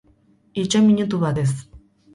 [0.63, 1.57] Itxoin minutu batez.